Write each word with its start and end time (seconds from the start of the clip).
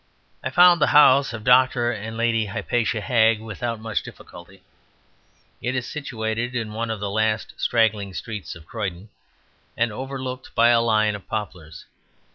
I 0.43 0.49
found 0.49 0.81
the 0.81 0.87
house 0.97 1.31
of 1.31 1.43
Dr. 1.43 1.91
and 1.91 2.17
Lady 2.17 2.47
Hypatia 2.47 3.01
Hagg 3.01 3.39
without 3.39 3.79
much 3.79 4.01
difficulty; 4.01 4.63
it 5.61 5.75
is 5.75 5.85
situated 5.85 6.55
in 6.55 6.73
one 6.73 6.89
of 6.89 6.99
the 6.99 7.11
last 7.11 7.53
straggling 7.57 8.15
streets 8.15 8.55
of 8.55 8.65
Croydon, 8.65 9.09
and 9.77 9.91
overlooked 9.91 10.55
by 10.55 10.69
a 10.69 10.81
line 10.81 11.13
of 11.15 11.27
poplars. 11.27 11.85